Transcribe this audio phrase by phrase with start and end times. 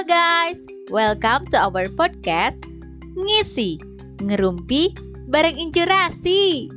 [0.00, 0.56] Halo guys,
[0.88, 2.56] welcome to our podcast
[3.20, 3.76] Ngisi,
[4.24, 4.96] Ngerumpi,
[5.28, 6.72] Bareng Inspirasi.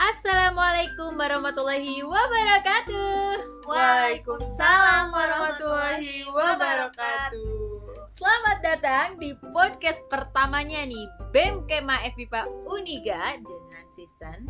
[0.00, 3.68] Assalamualaikum warahmatullahi wabarakatuh.
[3.68, 7.68] Waalaikumsalam warahmatullahi wabarakatuh.
[8.16, 11.04] Selamat datang di podcast pertamanya nih
[11.36, 14.40] BEM Kema FIPA Uniga dengan season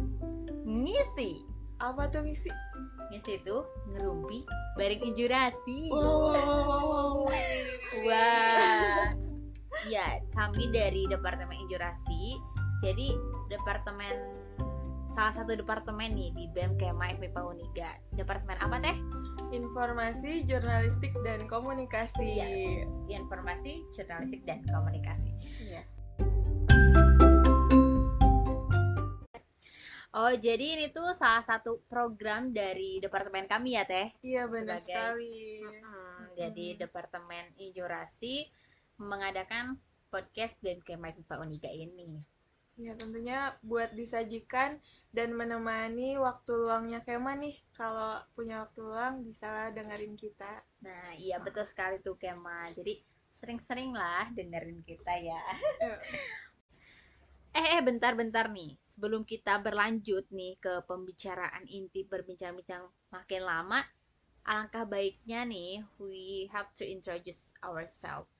[0.62, 1.42] ngisi.
[1.82, 2.46] Apa tuh misi?
[3.10, 4.46] Ngisi itu ngerumpi
[4.78, 5.90] bareng injurasi.
[5.90, 7.26] Wow.
[8.06, 9.10] Wah.
[9.90, 12.38] Ya, kami dari Departemen Injurasi.
[12.86, 13.18] Jadi
[13.50, 14.39] departemen
[15.10, 17.10] salah satu departemen nih di BEM Kema
[17.42, 17.98] Uniga.
[18.14, 18.96] Departemen apa teh?
[19.50, 22.38] Informasi, jurnalistik dan komunikasi.
[22.38, 22.86] Yes.
[23.10, 25.30] Informasi, Jurnalistik dan Komunikasi.
[25.66, 25.82] Iya.
[30.10, 34.10] Oh, jadi ini tuh salah satu program dari departemen kami ya, Teh.
[34.22, 35.38] Iya benar Sebagai- sekali.
[35.62, 36.14] Mm-mm.
[36.34, 38.46] Jadi Departemen Injurasi
[38.98, 39.78] mengadakan
[40.10, 42.18] podcast BEM Kema FIPA Uniga ini.
[42.80, 44.80] Ya tentunya buat disajikan
[45.12, 47.60] dan menemani waktu luangnya Kema nih.
[47.76, 50.64] Kalau punya waktu luang bisalah dengerin kita.
[50.80, 52.72] Nah, iya betul sekali tuh Kema.
[52.72, 53.04] Jadi
[53.36, 55.44] sering-sering lah dengerin kita ya.
[57.52, 58.80] eh, eh bentar-bentar nih.
[58.96, 63.84] Sebelum kita berlanjut nih ke pembicaraan inti berbincang-bincang makin lama,
[64.48, 68.39] alangkah baiknya nih we have to introduce ourselves.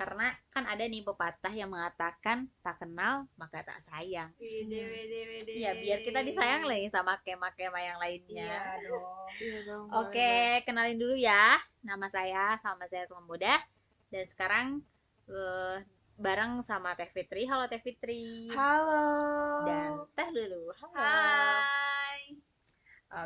[0.00, 4.32] Karena kan ada nih pepatah yang mengatakan tak kenal maka tak sayang.
[4.40, 5.52] Wede, wede, wede.
[5.60, 8.80] Iya, biar kita disayang nih sama kema-kema yang lainnya.
[8.80, 9.04] Iya dong.
[9.36, 9.84] Iya dong.
[9.92, 11.60] Oke, kenalin dulu ya.
[11.84, 13.60] Nama saya Salma Zairatul Muda
[14.08, 14.80] dan sekarang
[15.28, 15.84] eh,
[16.16, 17.44] bareng sama Teh Fitri.
[17.44, 18.48] Halo Teh Fitri.
[18.56, 19.04] Halo.
[19.68, 20.72] Dan Teh Lulu.
[20.80, 20.96] Halo.
[20.96, 22.40] Hai.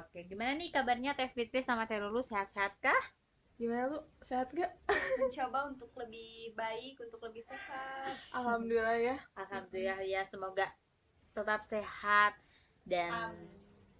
[0.02, 3.02] Oke, gimana nih kabarnya Teh Fitri sama Teh Lulu sehat-sehat kah?
[3.64, 4.00] Gimana lu?
[4.20, 4.76] Sehat gak?
[5.24, 8.12] Mencoba untuk lebih baik, untuk lebih sehat.
[8.36, 9.16] Alhamdulillah ya.
[9.40, 10.68] Alhamdulillah ya, semoga
[11.32, 12.36] tetap sehat
[12.84, 13.48] dan Amin.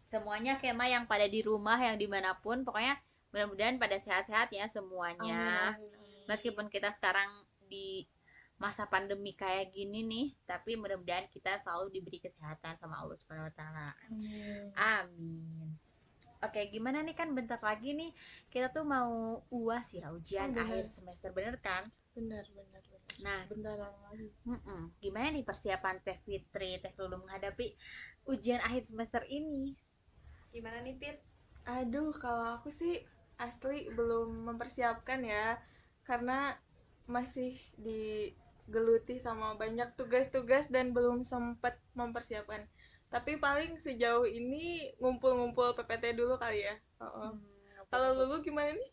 [0.04, 3.00] semuanya kema yang pada di rumah yang di mana pun pokoknya
[3.32, 5.72] mudah-mudahan pada sehat-sehat ya semuanya.
[5.74, 6.28] Amin.
[6.28, 7.28] meskipun kita sekarang
[7.64, 8.04] di
[8.60, 13.54] masa pandemi kayak gini nih tapi mudah-mudahan kita selalu diberi kesehatan sama Allah Subhanahu wa
[13.56, 13.88] taala.
[14.12, 14.68] Amin.
[14.76, 15.68] Amin.
[16.46, 18.10] Oke, gimana nih kan bentar lagi nih
[18.52, 19.10] kita tuh mau
[19.58, 20.64] UAS ya, ujian Oh, bener.
[20.64, 21.84] akhir semester bener kan?
[22.16, 23.18] Benar, benar, benar.
[23.26, 24.28] Nah, Bentaran lagi.
[24.48, 24.80] mm-mm.
[25.02, 27.66] gimana nih persiapan Teh Fitri, Teh Lulu menghadapi
[28.32, 29.74] ujian akhir semester ini?
[30.52, 31.16] Gimana nih, Pit?
[31.76, 32.94] Aduh, kalau aku sih
[33.46, 35.46] asli belum mempersiapkan ya,
[36.08, 36.38] karena
[37.16, 37.52] masih
[37.86, 42.62] digeluti sama banyak tugas-tugas dan belum sempat mempersiapkan.
[43.14, 46.74] Tapi paling sejauh ini ngumpul-ngumpul PPT dulu kali ya.
[46.98, 47.30] Heeh.
[47.30, 48.90] Hmm, Kalau Lulu gimana nih?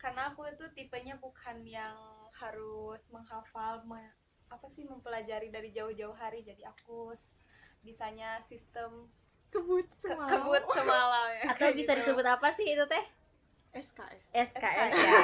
[0.00, 1.92] Karena aku itu tipenya bukan yang
[2.32, 4.16] harus menghafal, me-
[4.48, 6.40] apa sih mempelajari dari jauh-jauh hari.
[6.40, 7.12] Jadi aku
[7.80, 9.12] bisanya sistem
[9.50, 10.30] Kebut ke- semalam.
[10.40, 11.44] kebut semalam ya.
[11.50, 12.00] atau kayak bisa gitu.
[12.00, 13.04] disebut apa sih itu Teh?
[13.72, 14.22] SKS.
[14.32, 14.92] SKS SKS.
[14.96, 15.20] ya.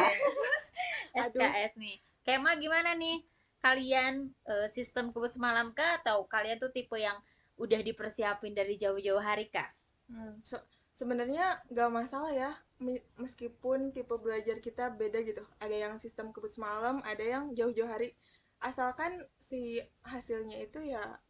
[1.32, 1.96] SKS nih.
[2.20, 3.24] Kema gimana nih?
[3.62, 7.16] Kalian eh, sistem kebut semalam kah atau kalian tuh tipe yang
[7.56, 9.68] udah dipersiapin dari jauh-jauh hari kah?
[10.08, 12.50] Hmm, se- sebenarnya nggak masalah ya
[12.80, 17.90] me- meskipun tipe belajar kita beda gitu ada yang sistem kebut semalam ada yang jauh-jauh
[17.90, 18.16] hari
[18.64, 21.20] asalkan si hasilnya itu ya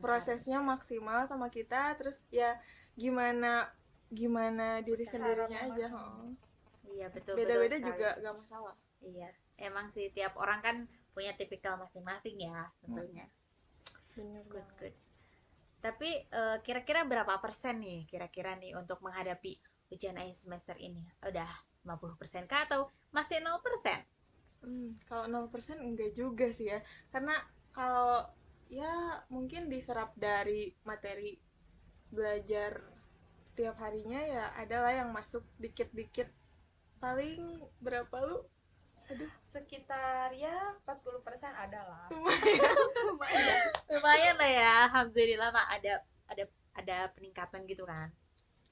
[0.00, 2.56] prosesnya maksimal sama kita terus ya
[2.96, 3.68] gimana
[4.10, 6.28] gimana diri Usaha sendirinya aja heeh.
[6.96, 7.34] Iya betul.
[7.38, 9.28] beda-beda betul juga nggak masalah Iya.
[9.58, 10.76] Emang sih tiap orang kan
[11.14, 13.26] punya tipikal masing-masing ya tentunya.
[14.16, 14.78] bener Good banget.
[14.80, 14.94] good.
[15.82, 19.58] Tapi eh, kira-kira berapa persen nih kira-kira nih untuk menghadapi
[19.90, 21.02] ujian akhir semester ini?
[21.26, 21.50] Udah
[21.82, 24.06] 50% kah atau masih 0%?
[24.62, 26.78] Hmm, kalau 0% enggak juga sih ya.
[27.10, 27.34] Karena
[27.74, 28.30] kalau
[28.70, 31.36] ya mungkin diserap dari materi
[32.08, 32.78] belajar
[33.52, 36.30] tiap harinya ya adalah yang masuk dikit-dikit.
[37.02, 38.46] Paling berapa lu?
[39.10, 42.06] Aduh, Sekitar ya 40% ada lah.
[43.08, 43.62] lumayan.
[43.90, 44.70] Lumayan lah ya.
[44.88, 45.92] Alhamdulillah Mak ada
[46.30, 48.08] ada ada peningkatan gitu kan.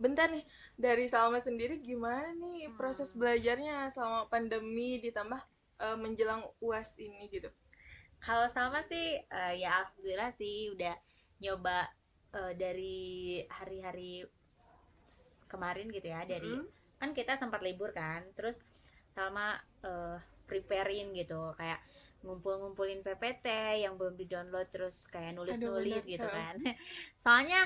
[0.00, 0.44] Bentar nih,
[0.80, 2.76] dari Salma sendiri gimana nih Hmm.
[2.80, 5.40] proses belajarnya selama pandemi ditambah
[5.84, 7.52] eh, menjelang UAS ini gitu?
[8.24, 10.94] Kalau sama sih eh, ya alhamdulillah sih udah
[11.44, 11.78] nyoba
[12.32, 12.98] eh, dari
[13.52, 14.24] hari-hari
[15.50, 16.70] kemarin gitu ya dari Mm-mm.
[17.00, 18.54] kan kita sempat libur kan terus
[19.16, 20.18] sama eh,
[20.48, 21.80] preparein gitu kayak
[22.20, 23.46] ngumpul-ngumpulin PPT
[23.84, 26.56] yang belum di-download terus kayak nulis-nulis gitu kan.
[27.22, 27.64] Soalnya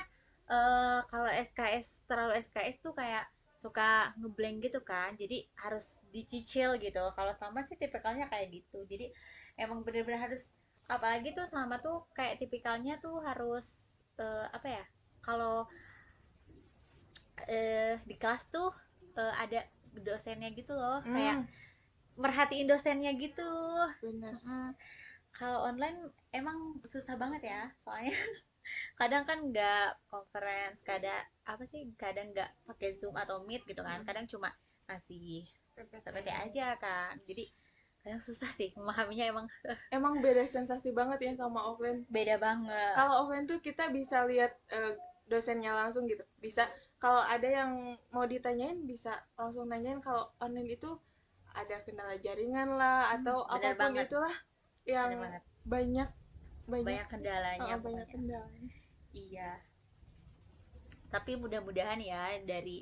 [0.51, 3.27] eh, kalau SKS terlalu SKS tuh kayak
[3.59, 5.17] suka ngeblank gitu kan.
[5.19, 7.03] Jadi harus dicicil gitu.
[7.17, 8.85] Kalau sama sih tipikalnya kayak gitu.
[8.87, 9.11] Jadi
[9.59, 10.43] emang bener-bener harus
[10.87, 13.65] apalagi tuh selama tuh kayak tipikalnya tuh harus
[14.21, 14.85] eh, apa ya?
[15.25, 15.67] Kalau
[17.51, 18.71] eh di kelas tuh
[19.19, 19.61] eh, ada
[20.03, 21.47] dosennya gitu loh, kayak Hmm,
[22.19, 23.43] merhatiin dosennya gitu.
[24.03, 24.35] bener.
[24.45, 24.71] Mm,
[25.35, 25.99] Kalau online
[26.31, 28.15] emang susah banget ya, soalnya
[29.01, 34.01] kadang kan nggak conference, kadang apa sih, kadang nggak pakai Zoom atau Meet gitu kan,
[34.07, 34.55] kadang cuma
[34.87, 35.43] ngasih
[35.75, 37.51] PPT aja kan, jadi
[38.07, 39.47] kadang susah sih memahaminya emang.
[39.97, 42.05] Emang beda sensasi banget ya sama offline.
[42.13, 42.95] Beda banget.
[42.95, 44.95] kalau offline tuh kita bisa lihat eh,
[45.27, 46.23] dosennya langsung gitu.
[46.39, 46.69] Bisa
[47.05, 47.71] kalau ada yang
[48.15, 50.91] mau ditanyain bisa langsung nanyain kalau online itu
[51.61, 54.07] ada kendala jaringan lah atau Hmm, bener apa pun banget.
[54.07, 54.35] itulah
[54.95, 55.43] yang banget.
[55.73, 56.09] banyak
[56.73, 58.69] banyak Banyak kendalanya eh, banyak kendalanya
[59.15, 59.51] Iya.
[61.15, 62.23] Tapi mudah-mudahan ya
[62.53, 62.77] dari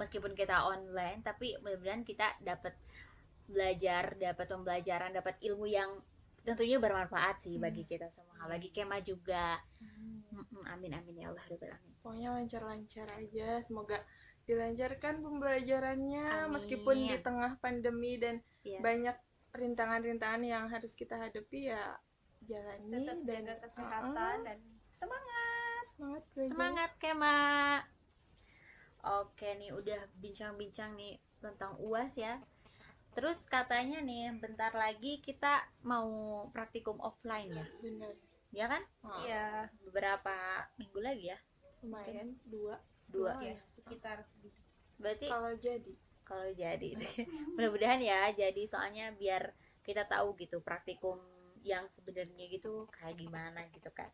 [0.00, 2.74] meskipun kita online, tapi mudah-mudahan kita dapat
[3.52, 5.90] belajar, dapat pembelajaran, dapat ilmu yang
[6.44, 9.56] tentunya bermanfaat sih bagi kita semua, bagi Kema juga.
[10.28, 11.90] Mm-mm, Amin amin ya Allah alamin.
[12.02, 14.02] pokoknya lancar-lancar aja semoga
[14.44, 16.52] dilancarkan pembelajarannya Amin.
[16.52, 18.80] meskipun di tengah pandemi dan Yes.
[18.80, 19.16] banyak
[19.52, 22.00] rintangan-rintangan yang harus kita hadapi ya
[22.42, 24.10] jalani tetap dan jaga kesehatan
[24.40, 24.44] Uh-uh.
[24.48, 24.58] dan
[24.98, 26.50] semangat semangat belajar.
[26.50, 27.38] Semangat Kema.
[29.04, 32.40] Oke nih udah bincang-bincang nih tentang UAS ya.
[33.14, 36.08] Terus katanya nih bentar lagi kita mau
[36.50, 37.66] praktikum offline ya.
[37.82, 38.12] bener
[38.54, 38.82] Ya kan?
[39.02, 41.38] Oh, iya Beberapa minggu lagi ya.
[41.84, 42.80] lumayan dua
[43.12, 43.36] Dua.
[43.36, 43.56] Dua ya ya.
[43.76, 44.60] sekitar segitu
[44.96, 45.92] Berarti kalau jadi
[46.24, 46.90] kalau jadi
[47.54, 49.52] mudah-mudahan ya jadi soalnya biar
[49.84, 51.20] kita tahu gitu praktikum
[51.64, 54.08] yang sebenarnya gitu kayak gimana gitu kan.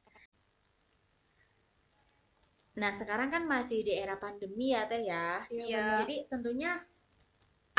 [2.81, 5.43] Nah, sekarang kan masih di era pandemi ya, Teh ya.
[5.51, 6.07] Iya.
[6.07, 6.79] Jadi tentunya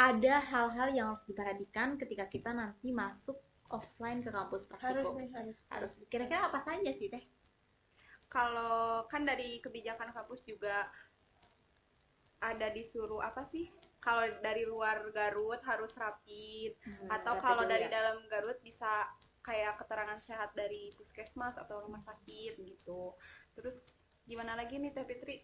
[0.02, 3.38] ada hal-hal yang harus diperhatikan ketika kita nanti masuk
[3.70, 5.22] offline ke kampus harus praktikum.
[5.22, 5.94] nih harus Harus.
[6.10, 7.22] Kira-kira apa saja sih, Teh?
[8.32, 10.88] kalau kan dari kebijakan kampus juga
[12.42, 13.68] ada disuruh apa sih
[14.00, 16.74] kalau dari luar Garut harus rapid
[17.12, 18.02] atau Rapid kalau dari ya.
[18.02, 19.06] dalam Garut bisa
[19.44, 23.14] kayak keterangan sehat dari puskesmas atau rumah sakit gitu
[23.54, 23.84] terus
[24.26, 25.44] gimana lagi nih Teh Fitri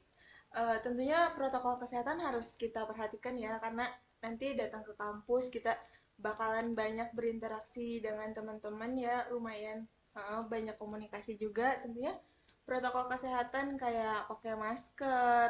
[0.56, 3.92] Eh, tentunya protokol kesehatan harus kita perhatikan ya karena
[4.24, 5.78] nanti datang ke kampus kita
[6.18, 9.86] bakalan banyak berinteraksi dengan teman-teman ya lumayan.
[10.18, 12.18] Eh, banyak komunikasi juga tentunya.
[12.66, 15.48] Protokol kesehatan kayak pakai masker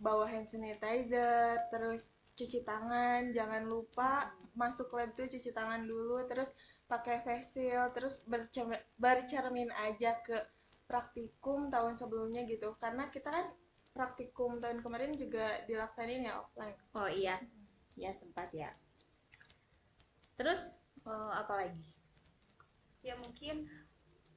[0.00, 2.02] bawa hand sanitizer terus
[2.34, 6.50] cuci tangan jangan lupa masuk lab tuh cuci tangan dulu terus
[6.90, 10.34] pakai face shield terus bercermin, bercermin aja ke
[10.88, 12.74] praktikum tahun sebelumnya gitu.
[12.78, 13.46] Karena kita kan
[13.94, 16.76] praktikum tahun kemarin juga dilaksanain ya offline.
[16.98, 17.38] Oh iya.
[17.94, 18.70] Ya sempat ya.
[20.38, 20.60] Terus
[21.06, 21.84] eh, apa lagi?
[23.04, 23.68] ya mungkin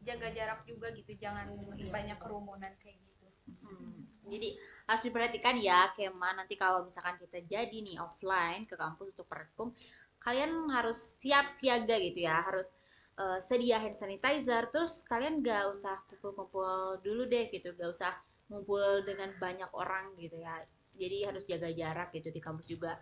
[0.03, 1.47] jaga jarak juga gitu jangan
[1.79, 1.87] Iya.
[1.87, 3.27] banyak kerumunan kayak gitu
[3.63, 4.59] Hmm, Jadi
[4.91, 6.35] harus diperhatikan ya, Kema.
[6.35, 9.71] Nanti kalau misalkan kita jadi nih offline ke kampus untuk praktikum,
[10.19, 12.67] kalian harus siap siaga gitu ya, harus
[13.15, 14.67] eh, sedia hand sanitizer.
[14.67, 18.11] Terus kalian gak usah kumpul-kumpul dulu deh gitu, gak usah
[18.51, 20.59] ngumpul dengan banyak orang gitu ya.
[20.91, 22.99] Jadi harus jaga jarak gitu di kampus juga.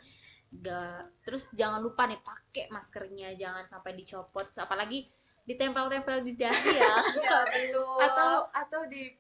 [0.62, 4.48] Gak, terus jangan lupa nih pakai maskernya, jangan sampai dicopot.
[4.56, 5.10] Apalagi
[5.46, 6.96] ditempel-tempel di dahi ya.
[7.22, 9.14] iya betul atau atau di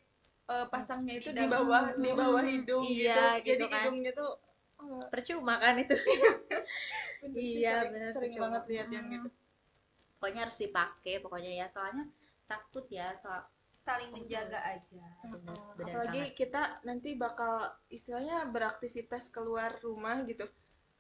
[0.47, 3.45] eh, pasangnya itu Di di bawah di bawah hidung Iya, gitu.
[3.45, 3.73] gitu jadi kan.
[3.81, 4.31] hidungnya tuh
[4.81, 5.93] eh, Percuma kan itu.
[7.21, 8.43] bener sih, Iya, sering, bener, sering percuma.
[8.47, 9.13] banget lihat yang Mm.
[9.17, 9.29] gitu
[10.15, 12.05] pokoknya harus dipakai pokoknya ya soalnya
[12.49, 13.45] takut ya soal
[13.85, 16.33] saling menjaga aja bener, bener apalagi banget.
[16.33, 17.53] kita nanti bakal
[17.93, 20.49] istilahnya beraktivitas keluar rumah gitu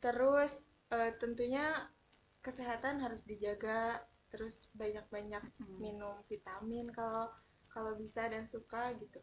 [0.05, 0.53] terus
[0.93, 1.89] eh, tentunya
[2.45, 5.77] kesehatan harus dijaga terus banyak-banyak Mm.
[5.81, 7.33] minum vitamin kalau
[7.73, 9.17] kalau bisa dan suka gitu.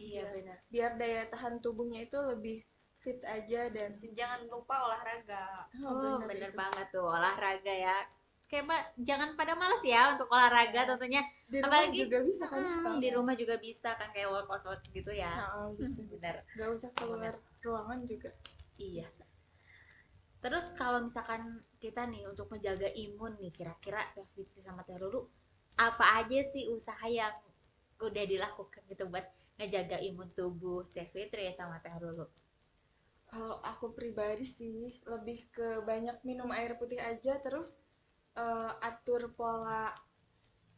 [0.00, 0.24] Iya.
[0.24, 0.58] biar, benar.
[0.72, 2.64] Biar daya tahan tubuhnya itu lebih
[2.98, 5.68] fit aja dan jangan lupa olahraga.
[5.84, 6.58] Oh bener bener itu.
[6.58, 7.98] banget tuh olahraga ya.
[8.48, 10.88] Kayak mbak jangan pada males ya untuk olahraga Iya.
[10.94, 11.22] tentunya.
[11.44, 12.96] Di rumah Apalagi, juga bisa kan Mm, sekarang.
[12.98, 15.32] di rumah juga bisa kan kayak workout workout gitu ya.
[15.36, 18.30] Heeh, bisa bener nggak usah keluar ruangan juga
[18.80, 19.06] iya
[20.44, 25.24] terus kalau misalkan kita nih untuk menjaga imun nih kira-kira Teh Fitri sama Teh Lulu
[25.80, 27.32] apa aja sih usaha yang
[27.96, 29.24] udah dilakukan gitu buat
[29.56, 32.28] ngejaga imun tubuh Teh Fitri sama Teh Lulu?
[33.24, 37.72] Kalau aku pribadi sih lebih ke banyak minum air putih aja terus
[38.36, 39.96] eh, atur pola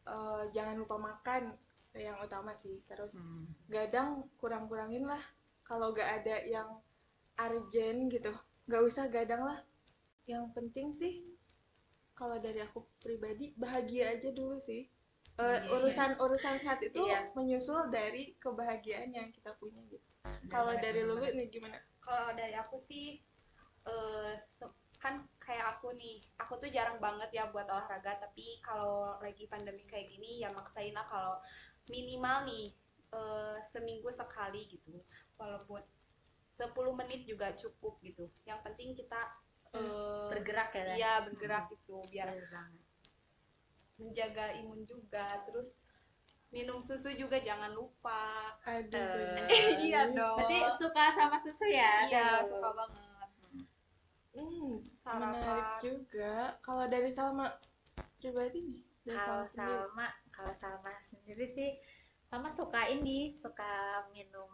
[0.07, 1.43] eh, jangan lupa makan
[1.91, 2.79] yang utama sih.
[2.87, 3.51] Terus Hmm.
[3.67, 5.19] gadang kurang-kurangin lah
[5.67, 6.79] kalau gak ada yang
[7.35, 8.31] urgent gitu
[8.67, 9.59] gak usah gadang lah.
[10.27, 11.13] Yang penting sih
[12.17, 14.89] kalau dari aku pribadi bahagia aja dulu sih.
[15.37, 15.69] Iya.
[15.69, 17.29] urusan urusan sehat itu Iya.
[17.37, 20.01] menyusul dari kebahagiaan yang kita punya gitu.
[20.49, 21.77] Kalau dari Lulu nih gimana?
[22.01, 23.21] Kalau dari aku sih
[23.85, 29.13] eh, se- kan kayak aku nih aku tuh jarang banget ya buat olahraga tapi kalau
[29.21, 31.37] lagi pandemi kayak gini ya maksain lah kalau
[31.93, 32.73] minimal nih
[33.13, 34.97] eh, seminggu sekali gitu.
[35.37, 35.85] Walaupun
[36.57, 39.21] 10 menit juga cukup gitu yang penting kita
[39.71, 42.83] eh, bergerak ya iya bergerak gitu biar Bener banget.
[43.95, 45.69] menjaga imun juga terus
[46.47, 49.47] minum susu juga jangan lupa aduh Eh, bener.
[49.85, 52.49] iya dong berarti suka sama susu ya iya Tuh.
[52.51, 53.29] suka banget
[54.33, 55.31] hmm, Sarapan.
[55.31, 57.51] menarik juga kalau dari Salma
[58.17, 59.75] pribadi nih dari kalau Salma sendiri.
[59.75, 61.71] Salma kalau Salma sendiri sih
[62.23, 63.71] Salma suka ini suka
[64.09, 64.51] minum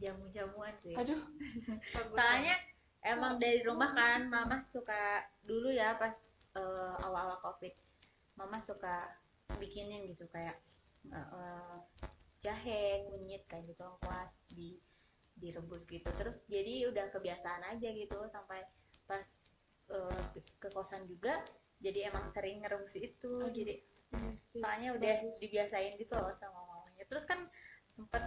[0.00, 0.94] jamu-jamuan sih.
[0.96, 1.22] Aduh.
[2.16, 2.56] Soalnya
[3.04, 6.14] emang dari rumah kan mama suka dulu ya pas
[6.58, 7.72] eh, awal-awal covid
[8.36, 9.16] mama suka
[9.56, 10.58] bikinin gitu kayak
[11.10, 11.76] eh,
[12.44, 14.76] jahe kunyit kayak gitu lengkuas di
[15.36, 16.08] direbus gitu.
[16.16, 18.64] Terus jadi udah kebiasaan aja gitu sampai
[19.04, 19.24] pas
[19.92, 20.22] eh,
[20.60, 21.40] ke kosan juga
[21.76, 23.32] jadi emang sering ngerebus itu.
[23.44, 23.52] Aduh.
[23.52, 23.80] jadi
[24.14, 27.04] Iya soalnya udah dibiasain gitu loh sama mamanya.
[27.10, 27.50] Terus kan
[27.92, 28.22] sempet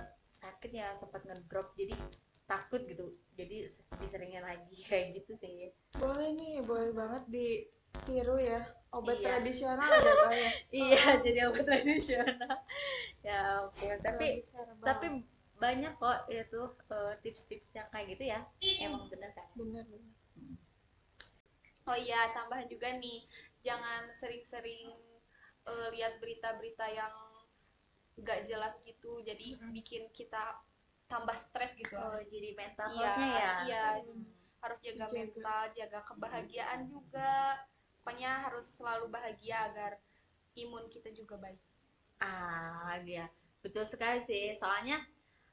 [0.50, 1.96] sakit ya sempet ngedrop jadi
[2.50, 3.14] takut gitu.
[3.38, 3.70] Jadi
[4.02, 5.70] diseringin lagi kayak gitu sih.
[6.02, 8.62] Boleh nih boleh banget ditiru ya.
[8.90, 9.30] Obat Iya.
[9.38, 10.50] tradisional tau ya?
[10.82, 12.56] Iya jadi obat tradisional.
[13.28, 14.88] Ya ampun tapi Bisa rebah.
[14.88, 15.08] tapi
[15.60, 18.40] banyak kok itu eh, tips-tips yang kayak gitu ya.
[18.80, 20.14] Emang bener kan bener bener.
[21.90, 23.26] Oh iya, tambahan juga nih,
[23.66, 24.88] jangan sering-sering
[25.68, 27.14] eh, lihat berita-berita yang
[28.22, 29.72] nggak jelas gitu, jadi Mm-mm.
[29.76, 30.60] bikin kita
[31.10, 31.98] tambah stres gitu.
[31.98, 33.86] oh jadi mental Iya, health-nya ya iya.
[34.06, 34.24] Hmm.
[34.60, 35.16] Harus jaga Dijaga.
[35.16, 37.34] mental, jaga kebahagiaan juga.
[38.04, 39.92] Pokoknya harus selalu bahagia agar
[40.54, 41.60] imun kita juga baik.
[42.20, 43.26] Ah, iya.
[43.64, 44.52] Betul sekali sih.
[44.54, 45.00] Soalnya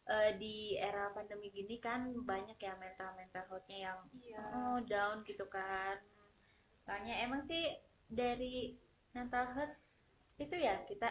[0.07, 4.43] eh, di era pandemi gini kan banyak ya mental-mental health-nya yang Iya.
[4.55, 5.99] oh, down gitu kan.
[6.83, 7.63] Soalnya emang sih
[8.07, 8.75] dari
[9.11, 9.75] mental health
[10.37, 11.09] itu ya kita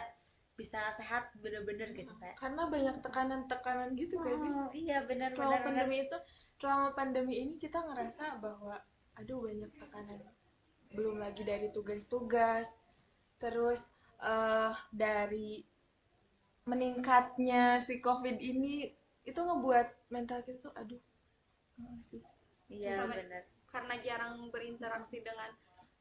[0.56, 2.36] bisa sehat bener-bener gitu kayak.
[2.40, 5.66] karena banyak tekanan-tekanan gitu gak sih Oh, iya benar selama benar benar.
[5.68, 6.16] pandemi itu
[6.56, 8.76] selama pandemi ini kita ngerasa bahwa
[9.20, 10.18] aduh banyak tekanan
[10.96, 12.66] belum lagi dari tugas-tugas
[13.36, 13.84] terus
[14.24, 15.60] eh dari
[16.66, 18.90] meningkatnya si covid ini
[19.22, 21.02] itu ngebuat mental kita tuh aduh
[22.10, 22.22] sih.
[22.72, 23.42] Iya benar.
[23.70, 25.52] Karena jarang berinteraksi dengan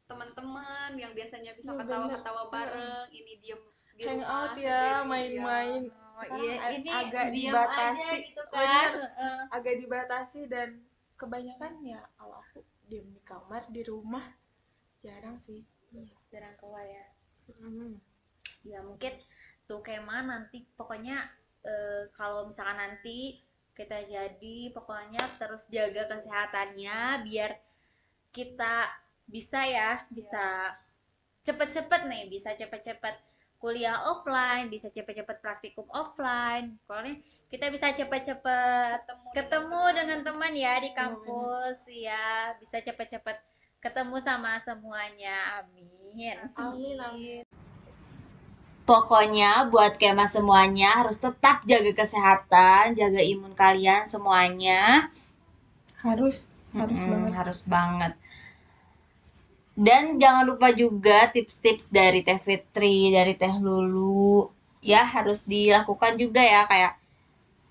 [0.09, 2.53] teman-teman yang biasanya bisa Iya, ketawa-ketawa bener.
[2.53, 3.61] bareng, ini diem
[3.95, 5.83] di hang rumah out ya main-main
[6.15, 7.99] Oh, iya, a- ini agak dibatasi.
[7.99, 8.55] aja gitu kan.
[8.55, 8.91] bener.
[9.03, 9.39] Heeh.
[9.51, 10.79] agak dibatasi dan
[11.15, 14.23] kebanyakan ya kalau aku diem di kamar di rumah
[15.01, 15.67] jarang sih
[16.31, 17.03] Jarang keluar ya.
[17.51, 17.99] Hmm.
[18.63, 19.11] ya mungkin
[19.63, 21.19] tuh kema nanti pokoknya
[21.63, 23.43] eh, kalau misalkan nanti
[23.75, 27.59] kita jadi pokoknya terus jaga kesehatannya biar
[28.31, 28.87] kita
[29.27, 30.71] bisa ya bisa
[31.43, 33.15] cepet-cepet nih bisa cepet-cepet
[33.61, 36.65] kuliah offline bisa cepet-cepet praktikum offline.
[36.87, 37.15] Soalnya
[37.51, 41.77] kita bisa cepet-cepet ketemu, ketemu dengan teman ya di kampus.
[42.07, 43.37] ya bisa cepet-cepet
[43.83, 45.37] ketemu sama semuanya.
[45.61, 46.37] Amin.
[46.55, 47.43] Amin amin.
[48.89, 54.81] Pokoknya buat kema semuanya harus tetap jaga kesehatan, jaga imun kalian semuanya.
[56.03, 56.37] harus
[56.77, 57.35] harus Mm-mm, banget.
[57.37, 58.13] harus banget.
[59.75, 64.47] Dan jangan lupa juga tips-tips dari Teh Fitri, dari Teh Lulu.
[64.79, 66.93] Ya, harus dilakukan juga ya kayak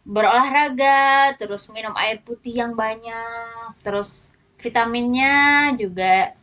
[0.04, 6.36] berolahraga, terus minum air putih yang banyak, terus vitaminnya juga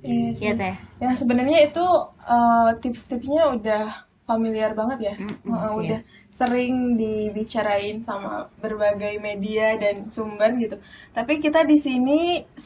[0.00, 0.76] Iya ya Teh.
[1.02, 1.86] yang sebenarnya itu
[2.24, 3.84] eh, tips-tipsnya udah
[4.30, 5.82] familiar banget ya Mm-mm, Heeh, sih.
[5.82, 6.00] udah
[6.38, 8.30] sering dibicarain sama
[8.62, 10.76] berbagai media dan sumber gitu
[11.16, 12.12] tapi kita di sini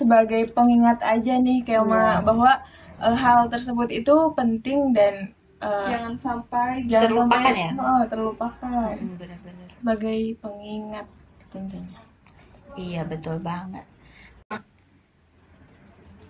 [0.01, 2.25] sebagai pengingat aja nih kayak Iya.
[2.29, 2.51] bahwa
[3.05, 5.15] eh, hal tersebut itu penting dan
[5.65, 7.71] eh, jangan sampai jangan Terlupakan sampai ya?
[7.79, 9.71] Heeh, terlupakan Mm, bener-bener.
[9.79, 11.07] sebagai pengingat
[11.53, 11.99] tentunya
[12.85, 13.85] Iya, betul banget.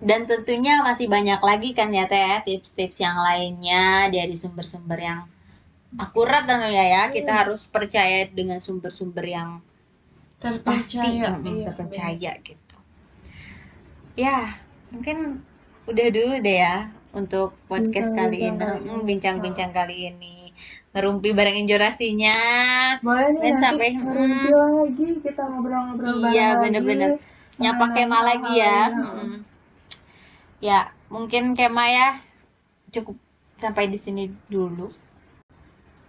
[0.04, 5.20] Dan tentunya masih banyak lagi kan ya Teh tips-tips yang lainnya dari sumber-sumber yang
[5.96, 7.02] akurat tentunya ya.
[7.08, 9.50] Kita harus percaya dengan sumber-sumber yang
[10.61, 12.76] pasti terpercaya mm, iya, terpercaya gitu.
[14.14, 14.61] Ya,
[14.92, 15.40] mungkin
[15.84, 16.76] udah dulu deh ya
[17.11, 19.06] untuk podcast kali ini, Bincang-bincang kali Hmm, ini.
[19.08, 20.37] bincang-bincang kali ini.
[20.92, 22.38] Ngerumpi bareng injurasinya.
[23.00, 26.61] Boleh Dan sampai, ngerumpi lagi kita ngobrol-ngobrol bareng Iya, lagi.
[26.62, 27.11] bener-bener.
[27.56, 28.78] Nyapa Kema lagi ya.
[28.92, 29.40] hal-hal yang- Mm.
[30.64, 32.16] Ya, mungkin Kema ya
[32.88, 33.21] cukup
[33.61, 34.88] sampai di sini dulu.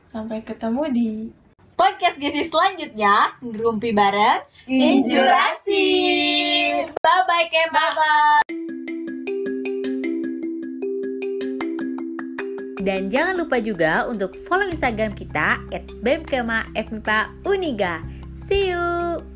[0.08, 1.28] Sampai ketemu di
[1.76, 5.92] Podcast Gizi selanjutnya, ngerumpi bareng Injurasi.
[6.88, 7.86] Bye-bye Kema.
[12.80, 15.60] Dan jangan lupa juga untuk follow Instagram kita
[16.00, 16.64] @bemkema
[18.32, 19.35] See you.